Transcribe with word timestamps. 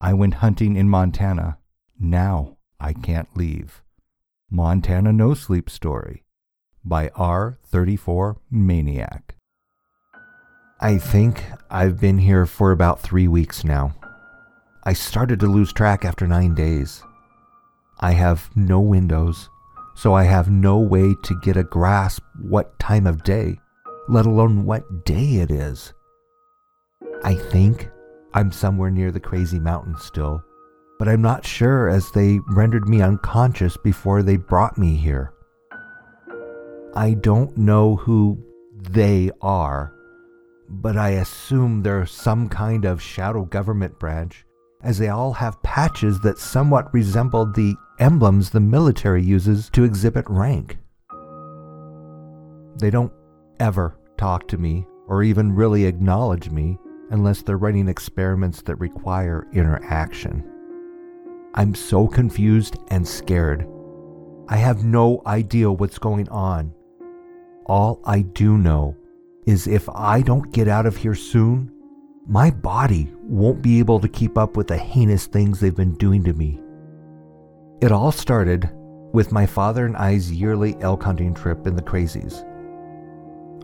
I 0.00 0.14
went 0.14 0.34
hunting 0.34 0.76
in 0.76 0.88
Montana. 0.88 1.58
Now 1.98 2.56
I 2.80 2.94
can't 2.94 3.28
leave. 3.36 3.82
Montana 4.50 5.12
No 5.12 5.34
Sleep 5.34 5.68
Story 5.68 6.24
by 6.82 7.08
R34 7.10 8.36
Maniac. 8.50 9.36
I 10.80 10.96
think 10.96 11.44
I've 11.70 12.00
been 12.00 12.16
here 12.16 12.46
for 12.46 12.72
about 12.72 13.00
three 13.00 13.28
weeks 13.28 13.64
now. 13.64 13.94
I 14.84 14.94
started 14.94 15.38
to 15.40 15.46
lose 15.46 15.74
track 15.74 16.06
after 16.06 16.26
nine 16.26 16.54
days. 16.54 17.02
I 18.00 18.12
have 18.12 18.48
no 18.56 18.80
windows, 18.80 19.50
so 19.94 20.14
I 20.14 20.24
have 20.24 20.50
no 20.50 20.78
way 20.78 21.14
to 21.24 21.40
get 21.42 21.58
a 21.58 21.64
grasp 21.64 22.22
what 22.40 22.78
time 22.78 23.06
of 23.06 23.22
day, 23.22 23.58
let 24.08 24.24
alone 24.24 24.64
what 24.64 25.04
day 25.04 25.34
it 25.34 25.50
is. 25.50 25.92
I 27.22 27.34
think 27.34 27.90
I'm 28.32 28.52
somewhere 28.52 28.90
near 28.90 29.10
the 29.10 29.20
crazy 29.20 29.58
mountain 29.58 29.96
still, 29.98 30.44
but 30.98 31.08
I'm 31.08 31.22
not 31.22 31.44
sure 31.44 31.88
as 31.88 32.10
they 32.12 32.38
rendered 32.48 32.88
me 32.88 33.02
unconscious 33.02 33.76
before 33.76 34.22
they 34.22 34.36
brought 34.36 34.78
me 34.78 34.94
here. 34.94 35.32
I 36.94 37.14
don't 37.14 37.56
know 37.56 37.96
who 37.96 38.40
they 38.76 39.30
are, 39.40 39.92
but 40.68 40.96
I 40.96 41.10
assume 41.10 41.82
they're 41.82 42.06
some 42.06 42.48
kind 42.48 42.84
of 42.84 43.02
shadow 43.02 43.44
government 43.44 43.98
branch, 43.98 44.44
as 44.82 44.98
they 44.98 45.08
all 45.08 45.32
have 45.32 45.62
patches 45.62 46.20
that 46.20 46.38
somewhat 46.38 46.92
resemble 46.94 47.46
the 47.46 47.74
emblems 47.98 48.50
the 48.50 48.60
military 48.60 49.22
uses 49.22 49.68
to 49.70 49.84
exhibit 49.84 50.24
rank. 50.28 50.78
They 52.78 52.90
don't 52.90 53.12
ever 53.58 53.98
talk 54.16 54.46
to 54.48 54.58
me 54.58 54.86
or 55.08 55.22
even 55.24 55.54
really 55.54 55.84
acknowledge 55.84 56.48
me 56.50 56.78
unless 57.10 57.42
they're 57.42 57.58
running 57.58 57.88
experiments 57.88 58.62
that 58.62 58.76
require 58.76 59.46
interaction. 59.52 60.44
I'm 61.54 61.74
so 61.74 62.06
confused 62.06 62.76
and 62.88 63.06
scared. 63.06 63.66
I 64.48 64.56
have 64.56 64.84
no 64.84 65.22
idea 65.26 65.70
what's 65.70 65.98
going 65.98 66.28
on. 66.28 66.72
All 67.66 68.00
I 68.04 68.22
do 68.22 68.56
know 68.56 68.96
is 69.46 69.66
if 69.66 69.88
I 69.88 70.22
don't 70.22 70.52
get 70.52 70.68
out 70.68 70.86
of 70.86 70.96
here 70.96 71.14
soon, 71.14 71.72
my 72.26 72.50
body 72.50 73.12
won't 73.22 73.62
be 73.62 73.78
able 73.80 73.98
to 74.00 74.08
keep 74.08 74.38
up 74.38 74.56
with 74.56 74.68
the 74.68 74.76
heinous 74.76 75.26
things 75.26 75.58
they've 75.58 75.74
been 75.74 75.94
doing 75.94 76.22
to 76.24 76.32
me. 76.32 76.60
It 77.80 77.92
all 77.92 78.12
started 78.12 78.70
with 79.12 79.32
my 79.32 79.46
father 79.46 79.86
and 79.86 79.96
I's 79.96 80.30
yearly 80.30 80.76
elk 80.80 81.02
hunting 81.02 81.34
trip 81.34 81.66
in 81.66 81.74
the 81.74 81.82
Crazies. 81.82 82.46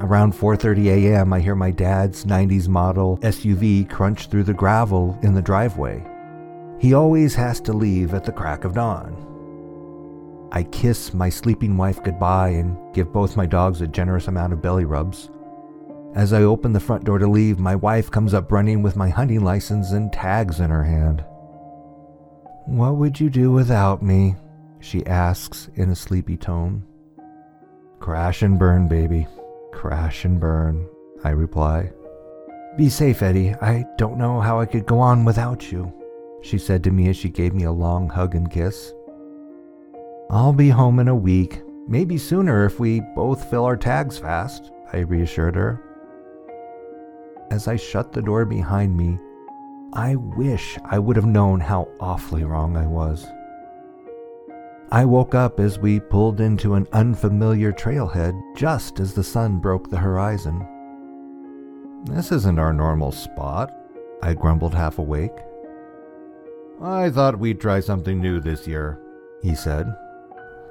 Around 0.00 0.34
4:30 0.34 0.88
a.m., 0.88 1.32
I 1.32 1.40
hear 1.40 1.54
my 1.54 1.70
dad's 1.70 2.26
90s 2.26 2.68
model 2.68 3.16
SUV 3.22 3.88
crunch 3.88 4.26
through 4.26 4.44
the 4.44 4.52
gravel 4.52 5.18
in 5.22 5.32
the 5.32 5.40
driveway. 5.40 6.04
He 6.78 6.92
always 6.92 7.34
has 7.34 7.60
to 7.62 7.72
leave 7.72 8.12
at 8.12 8.24
the 8.24 8.32
crack 8.32 8.64
of 8.64 8.74
dawn. 8.74 9.16
I 10.52 10.64
kiss 10.64 11.14
my 11.14 11.30
sleeping 11.30 11.78
wife 11.78 12.02
goodbye 12.02 12.50
and 12.50 12.76
give 12.94 13.10
both 13.10 13.38
my 13.38 13.46
dogs 13.46 13.80
a 13.80 13.86
generous 13.86 14.28
amount 14.28 14.52
of 14.52 14.60
belly 14.60 14.84
rubs. 14.84 15.30
As 16.14 16.34
I 16.34 16.42
open 16.42 16.74
the 16.74 16.80
front 16.80 17.04
door 17.04 17.18
to 17.18 17.26
leave, 17.26 17.58
my 17.58 17.74
wife 17.74 18.10
comes 18.10 18.34
up 18.34 18.52
running 18.52 18.82
with 18.82 18.96
my 18.96 19.08
hunting 19.08 19.44
license 19.44 19.92
and 19.92 20.12
tags 20.12 20.60
in 20.60 20.68
her 20.68 20.84
hand. 20.84 21.24
What 22.66 22.96
would 22.96 23.18
you 23.18 23.30
do 23.30 23.50
without 23.50 24.02
me? 24.02 24.36
she 24.78 25.06
asks 25.06 25.70
in 25.74 25.90
a 25.90 25.96
sleepy 25.96 26.36
tone. 26.36 26.84
Crash 27.98 28.42
and 28.42 28.58
burn, 28.58 28.88
baby. 28.88 29.26
Crash 29.76 30.24
and 30.24 30.40
burn, 30.40 30.88
I 31.22 31.30
reply. 31.30 31.92
Be 32.78 32.88
safe, 32.88 33.20
Eddie. 33.20 33.52
I 33.60 33.84
don't 33.98 34.16
know 34.16 34.40
how 34.40 34.58
I 34.58 34.64
could 34.64 34.86
go 34.86 34.98
on 34.98 35.26
without 35.26 35.70
you, 35.70 35.92
she 36.40 36.56
said 36.56 36.82
to 36.84 36.90
me 36.90 37.10
as 37.10 37.16
she 37.18 37.28
gave 37.28 37.52
me 37.52 37.64
a 37.64 37.70
long 37.70 38.08
hug 38.08 38.34
and 38.34 38.50
kiss. 38.50 38.94
I'll 40.30 40.54
be 40.54 40.70
home 40.70 40.98
in 40.98 41.08
a 41.08 41.14
week, 41.14 41.60
maybe 41.86 42.16
sooner 42.16 42.64
if 42.64 42.80
we 42.80 43.02
both 43.14 43.50
fill 43.50 43.66
our 43.66 43.76
tags 43.76 44.16
fast, 44.16 44.72
I 44.94 45.00
reassured 45.00 45.56
her. 45.56 45.82
As 47.50 47.68
I 47.68 47.76
shut 47.76 48.14
the 48.14 48.22
door 48.22 48.46
behind 48.46 48.96
me, 48.96 49.18
I 49.92 50.16
wish 50.16 50.78
I 50.86 50.98
would 50.98 51.16
have 51.16 51.26
known 51.26 51.60
how 51.60 51.88
awfully 52.00 52.44
wrong 52.44 52.78
I 52.78 52.86
was. 52.86 53.26
I 54.92 55.04
woke 55.04 55.34
up 55.34 55.58
as 55.58 55.80
we 55.80 55.98
pulled 55.98 56.40
into 56.40 56.74
an 56.74 56.86
unfamiliar 56.92 57.72
trailhead 57.72 58.40
just 58.56 59.00
as 59.00 59.14
the 59.14 59.24
sun 59.24 59.58
broke 59.58 59.90
the 59.90 59.96
horizon. 59.96 60.64
This 62.04 62.30
isn't 62.30 62.60
our 62.60 62.72
normal 62.72 63.10
spot, 63.10 63.72
I 64.22 64.34
grumbled 64.34 64.74
half 64.74 64.98
awake. 64.98 65.36
I 66.80 67.10
thought 67.10 67.40
we'd 67.40 67.60
try 67.60 67.80
something 67.80 68.20
new 68.20 68.38
this 68.38 68.68
year, 68.68 69.00
he 69.42 69.56
said. 69.56 69.92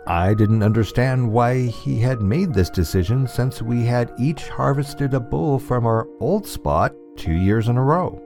I 0.07 0.33
didn't 0.33 0.63
understand 0.63 1.31
why 1.31 1.63
he 1.65 1.99
had 1.99 2.21
made 2.21 2.53
this 2.53 2.69
decision 2.69 3.27
since 3.27 3.61
we 3.61 3.83
had 3.83 4.13
each 4.17 4.47
harvested 4.47 5.13
a 5.13 5.19
bull 5.19 5.59
from 5.59 5.85
our 5.85 6.07
old 6.21 6.47
spot 6.47 6.93
two 7.17 7.33
years 7.33 7.67
in 7.67 7.75
a 7.75 7.83
row. 7.83 8.21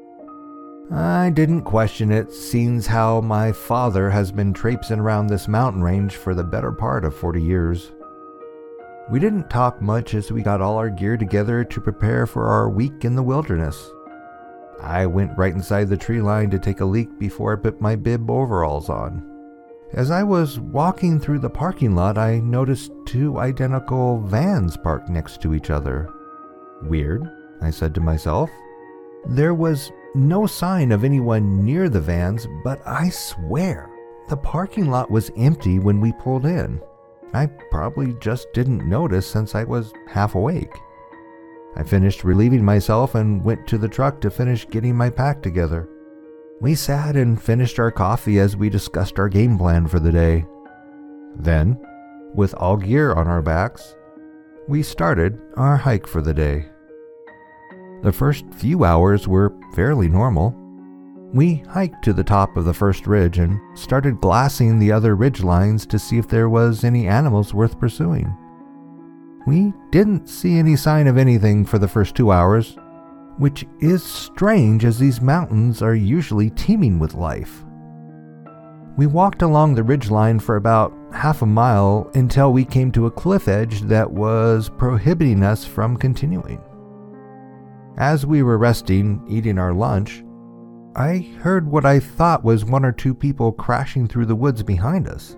I 0.91 1.29
didn't 1.29 1.61
question 1.61 2.11
it, 2.11 2.31
seeing 2.31 2.81
how 2.81 3.21
my 3.21 3.51
father 3.51 4.09
has 4.09 4.31
been 4.31 4.53
traipsing 4.53 4.99
around 4.99 5.27
this 5.27 5.47
mountain 5.47 5.83
range 5.83 6.15
for 6.15 6.33
the 6.33 6.43
better 6.43 6.71
part 6.71 7.05
of 7.05 7.15
40 7.15 7.41
years. 7.41 7.91
We 9.11 9.19
didn't 9.19 9.51
talk 9.51 9.83
much 9.83 10.15
as 10.15 10.31
we 10.31 10.41
got 10.41 10.61
all 10.61 10.77
our 10.77 10.89
gear 10.89 11.15
together 11.15 11.63
to 11.63 11.81
prepare 11.81 12.25
for 12.25 12.47
our 12.47 12.69
week 12.69 13.05
in 13.05 13.15
the 13.15 13.21
wilderness. 13.21 13.91
I 14.81 15.05
went 15.05 15.37
right 15.37 15.53
inside 15.53 15.89
the 15.89 15.97
tree 15.97 16.21
line 16.21 16.49
to 16.51 16.59
take 16.59 16.79
a 16.79 16.85
leak 16.85 17.19
before 17.19 17.53
I 17.53 17.61
put 17.61 17.81
my 17.81 17.95
bib 17.95 18.29
overalls 18.29 18.89
on. 18.89 19.23
As 19.93 20.09
I 20.09 20.23
was 20.23 20.59
walking 20.59 21.19
through 21.19 21.39
the 21.39 21.49
parking 21.49 21.95
lot, 21.95 22.17
I 22.17 22.39
noticed 22.39 22.91
two 23.05 23.39
identical 23.39 24.21
vans 24.21 24.77
parked 24.77 25.09
next 25.09 25.41
to 25.41 25.53
each 25.53 25.69
other. 25.69 26.09
Weird, 26.81 27.29
I 27.61 27.69
said 27.69 27.93
to 27.95 28.01
myself. 28.01 28.49
There 29.25 29.53
was 29.53 29.91
no 30.15 30.47
sign 30.47 30.91
of 30.91 31.03
anyone 31.03 31.63
near 31.63 31.89
the 31.89 32.01
vans, 32.01 32.47
but 32.63 32.81
I 32.85 33.09
swear 33.09 33.89
the 34.27 34.37
parking 34.37 34.89
lot 34.89 35.09
was 35.09 35.31
empty 35.37 35.79
when 35.79 35.99
we 35.99 36.13
pulled 36.13 36.45
in. 36.45 36.81
I 37.33 37.47
probably 37.69 38.13
just 38.19 38.51
didn't 38.53 38.87
notice 38.87 39.27
since 39.27 39.55
I 39.55 39.63
was 39.63 39.93
half 40.07 40.35
awake. 40.35 40.75
I 41.75 41.83
finished 41.83 42.23
relieving 42.23 42.63
myself 42.63 43.15
and 43.15 43.43
went 43.43 43.67
to 43.67 43.77
the 43.77 43.87
truck 43.87 44.19
to 44.21 44.31
finish 44.31 44.67
getting 44.67 44.95
my 44.95 45.09
pack 45.09 45.41
together. 45.41 45.87
We 46.61 46.75
sat 46.75 47.15
and 47.15 47.41
finished 47.41 47.79
our 47.79 47.91
coffee 47.91 48.39
as 48.39 48.57
we 48.57 48.69
discussed 48.69 49.19
our 49.19 49.29
game 49.29 49.57
plan 49.57 49.87
for 49.87 49.99
the 49.99 50.11
day. 50.11 50.45
Then, 51.35 51.79
with 52.33 52.53
all 52.55 52.77
gear 52.77 53.13
on 53.13 53.27
our 53.27 53.41
backs, 53.41 53.95
we 54.67 54.83
started 54.83 55.39
our 55.55 55.77
hike 55.77 56.05
for 56.05 56.21
the 56.21 56.33
day. 56.33 56.65
The 58.01 58.13
first 58.13 58.45
few 58.53 58.85
hours 58.85 59.27
were 59.27 59.53
fairly 59.73 60.07
normal. 60.07 60.55
We 61.33 61.55
hiked 61.69 62.01
to 62.05 62.13
the 62.13 62.23
top 62.23 62.55
of 62.55 62.63
the 62.63 62.73
first 62.73 63.05
ridge 63.07 63.39
and 63.39 63.59
started 63.77 64.21
glassing 64.21 64.79
the 64.79 64.91
other 64.91 65.15
ridge 65.15 65.43
lines 65.43 65.85
to 65.87 65.99
see 65.99 66.17
if 66.17 66.27
there 66.27 66.49
was 66.49 66.85
any 66.85 67.07
animals 67.07 67.53
worth 67.53 67.77
pursuing. 67.77 68.35
We 69.45 69.73
didn't 69.91 70.29
see 70.29 70.57
any 70.57 70.77
sign 70.77 71.07
of 71.07 71.17
anything 71.17 71.65
for 71.65 71.77
the 71.77 71.87
first 71.89 72.15
two 72.15 72.31
hours, 72.31 72.77
which 73.37 73.65
is 73.79 74.01
strange 74.01 74.85
as 74.85 74.97
these 74.97 75.21
mountains 75.21 75.81
are 75.81 75.95
usually 75.95 76.51
teeming 76.51 76.99
with 76.99 77.15
life. 77.15 77.65
We 78.95 79.07
walked 79.07 79.41
along 79.41 79.75
the 79.75 79.83
ridge 79.83 80.09
line 80.09 80.39
for 80.39 80.55
about 80.55 80.93
half 81.13 81.41
a 81.41 81.45
mile 81.45 82.09
until 82.15 82.53
we 82.53 82.63
came 82.63 82.91
to 82.93 83.07
a 83.07 83.11
cliff 83.11 83.47
edge 83.47 83.81
that 83.81 84.09
was 84.09 84.69
prohibiting 84.77 85.43
us 85.43 85.65
from 85.65 85.97
continuing. 85.97 86.61
As 87.97 88.25
we 88.25 88.43
were 88.43 88.57
resting, 88.57 89.23
eating 89.27 89.57
our 89.57 89.73
lunch, 89.73 90.23
I 90.95 91.29
heard 91.41 91.67
what 91.67 91.85
I 91.85 91.99
thought 91.99 92.43
was 92.43 92.65
one 92.65 92.85
or 92.85 92.91
two 92.91 93.13
people 93.13 93.51
crashing 93.51 94.07
through 94.07 94.25
the 94.25 94.35
woods 94.35 94.63
behind 94.63 95.07
us. 95.07 95.37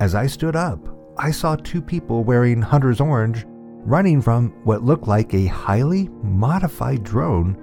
As 0.00 0.14
I 0.14 0.26
stood 0.26 0.56
up, 0.56 0.80
I 1.18 1.30
saw 1.30 1.56
two 1.56 1.80
people 1.80 2.24
wearing 2.24 2.60
hunter's 2.60 3.00
orange 3.00 3.44
running 3.84 4.20
from 4.22 4.50
what 4.64 4.82
looked 4.82 5.06
like 5.06 5.34
a 5.34 5.46
highly 5.46 6.08
modified 6.22 7.04
drone, 7.04 7.56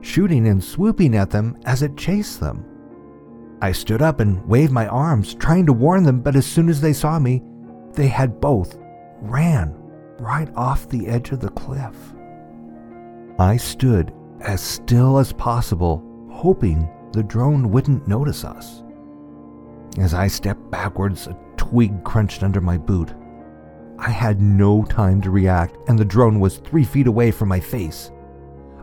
shooting 0.00 0.46
and 0.48 0.62
swooping 0.62 1.16
at 1.16 1.30
them 1.30 1.58
as 1.64 1.82
it 1.82 1.96
chased 1.96 2.40
them. 2.40 2.64
I 3.60 3.72
stood 3.72 4.02
up 4.02 4.20
and 4.20 4.46
waved 4.46 4.72
my 4.72 4.86
arms, 4.86 5.34
trying 5.34 5.66
to 5.66 5.72
warn 5.72 6.04
them, 6.04 6.20
but 6.20 6.36
as 6.36 6.46
soon 6.46 6.68
as 6.68 6.80
they 6.80 6.92
saw 6.92 7.18
me, 7.18 7.42
they 7.92 8.08
had 8.08 8.40
both 8.40 8.78
ran 9.20 9.74
right 10.18 10.48
off 10.54 10.88
the 10.88 11.06
edge 11.08 11.30
of 11.30 11.40
the 11.40 11.48
cliff. 11.50 11.96
I 13.38 13.56
stood 13.56 14.12
as 14.40 14.60
still 14.60 15.18
as 15.18 15.32
possible, 15.32 16.04
hoping 16.30 16.88
the 17.12 17.22
drone 17.22 17.70
wouldn't 17.70 18.06
notice 18.06 18.44
us. 18.44 18.84
As 19.98 20.14
I 20.14 20.28
stepped 20.28 20.70
backwards, 20.70 21.26
a 21.26 21.36
twig 21.56 22.04
crunched 22.04 22.42
under 22.42 22.60
my 22.60 22.78
boot. 22.78 23.12
I 23.98 24.10
had 24.10 24.40
no 24.40 24.84
time 24.84 25.20
to 25.22 25.30
react, 25.30 25.76
and 25.88 25.98
the 25.98 26.04
drone 26.04 26.38
was 26.38 26.58
three 26.58 26.84
feet 26.84 27.06
away 27.06 27.30
from 27.30 27.48
my 27.48 27.60
face. 27.60 28.10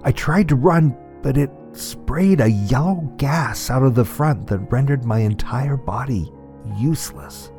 I 0.03 0.11
tried 0.11 0.49
to 0.49 0.55
run, 0.55 0.97
but 1.21 1.37
it 1.37 1.51
sprayed 1.73 2.41
a 2.41 2.49
yellow 2.49 2.95
gas 3.17 3.69
out 3.69 3.83
of 3.83 3.95
the 3.95 4.05
front 4.05 4.47
that 4.47 4.71
rendered 4.71 5.05
my 5.05 5.19
entire 5.19 5.77
body 5.77 6.31
useless. 6.77 7.51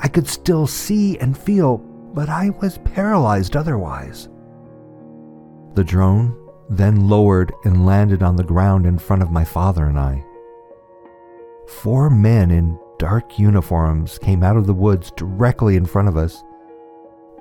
I 0.00 0.08
could 0.08 0.28
still 0.28 0.66
see 0.66 1.18
and 1.18 1.36
feel, 1.36 1.78
but 1.78 2.28
I 2.28 2.50
was 2.60 2.78
paralyzed 2.78 3.56
otherwise. 3.56 4.28
The 5.74 5.84
drone 5.84 6.36
then 6.70 7.08
lowered 7.08 7.52
and 7.64 7.84
landed 7.84 8.22
on 8.22 8.36
the 8.36 8.44
ground 8.44 8.86
in 8.86 8.98
front 8.98 9.22
of 9.22 9.30
my 9.30 9.44
father 9.44 9.86
and 9.86 9.98
I. 9.98 10.24
Four 11.66 12.10
men 12.10 12.50
in 12.50 12.78
dark 12.98 13.38
uniforms 13.38 14.18
came 14.18 14.42
out 14.42 14.56
of 14.56 14.66
the 14.66 14.74
woods 14.74 15.10
directly 15.16 15.76
in 15.76 15.84
front 15.84 16.08
of 16.08 16.16
us 16.16 16.42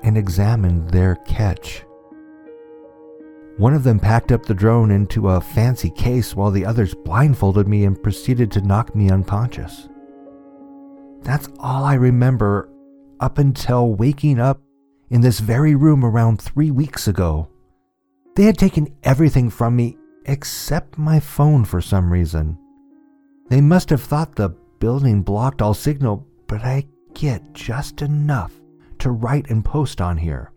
and 0.02 0.18
examined 0.18 0.90
their 0.90 1.16
catch. 1.28 1.84
One 3.58 3.76
of 3.76 3.84
them 3.84 4.00
packed 4.00 4.32
up 4.32 4.44
the 4.44 4.56
drone 4.56 4.90
into 4.90 5.30
a 5.30 5.40
fancy 5.40 5.92
case 5.92 6.36
while 6.36 6.50
the 6.50 6.66
others 6.66 6.96
blindfolded 6.96 7.68
me 7.68 7.86
and 7.86 8.02
proceeded 8.02 8.52
to 8.52 8.62
knock 8.62 8.96
me 8.96 9.12
unconscious. 9.12 9.88
That's 11.22 11.50
all 11.60 11.84
I 11.84 11.94
remember 11.94 12.70
up 13.20 13.38
until 13.38 13.94
waking 13.94 14.40
up 14.40 14.60
in 15.12 15.22
this 15.22 15.40
very 15.40 15.76
room 15.76 16.04
around 16.04 16.42
three 16.42 16.72
weeks 16.72 17.08
ago. 17.08 17.48
They 18.36 18.44
had 18.44 18.58
taken 18.58 18.96
everything 19.04 19.50
from 19.50 19.76
me 19.76 19.98
except 20.26 20.98
my 20.98 21.20
phone 21.20 21.66
for 21.66 21.82
some 21.82 22.12
reason. 22.12 22.58
They 23.50 23.62
must 23.62 23.90
have 23.90 24.02
thought 24.02 24.36
the 24.36 24.50
building 24.80 25.22
blocked 25.22 25.62
all 25.62 25.74
signal, 25.74 26.26
but 26.48 26.62
I 26.62 26.88
get 27.14 27.54
just 27.54 28.02
enough 28.02 28.54
to 29.00 29.12
write 29.12 29.50
and 29.50 29.64
post 29.64 30.02
on 30.02 30.18
here. 30.18 30.52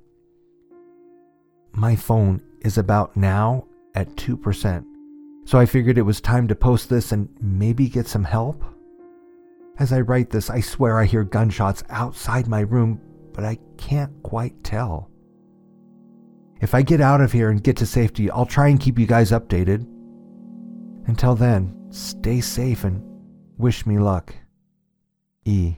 My 1.73 1.95
phone 1.97 2.41
is 2.63 2.79
about 2.79 3.17
now 3.17 3.67
at 3.95 4.17
2%, 4.17 4.85
so 5.45 5.59
I 5.59 5.67
figured 5.67 5.99
it 5.99 6.03
was 6.03 6.21
time 6.21 6.49
to 6.49 6.55
post 6.55 6.89
this 6.89 7.13
and 7.13 7.29
maybe 7.41 7.89
get 7.89 8.07
some 8.07 8.25
help. 8.25 8.65
As 9.79 9.93
I 9.93 10.01
write 10.01 10.31
this, 10.31 10.49
I 10.49 10.61
swear 10.61 10.99
I 10.99 11.05
hear 11.05 11.25
gunshots 11.25 11.85
outside 11.91 12.49
my 12.49 12.61
room, 12.61 13.01
but 13.35 13.45
I 13.45 13.59
can't 13.77 14.13
quite 14.23 14.65
tell. 14.65 15.11
If 16.61 16.75
I 16.75 16.83
get 16.83 17.01
out 17.01 17.21
of 17.21 17.33
here 17.33 17.51
and 17.51 17.63
get 17.63 17.77
to 17.79 17.87
safety, 17.87 18.31
I'll 18.31 18.47
try 18.47 18.69
and 18.69 18.81
keep 18.81 18.99
you 18.99 19.07
guys 19.07 19.31
updated. 19.31 19.87
Until 21.07 21.35
then, 21.35 21.77
stay 21.91 22.41
safe 22.41 22.85
and 22.85 23.03
wish 23.59 23.87
me 23.87 23.99
luck. 23.99 24.35
E. 25.45 25.77